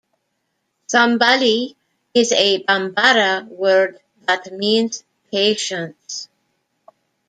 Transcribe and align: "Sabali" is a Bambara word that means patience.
"Sabali" 0.87 1.75
is 2.15 2.31
a 2.31 2.63
Bambara 2.63 3.43
word 3.51 3.99
that 4.25 4.51
means 4.51 5.03
patience. 5.31 6.27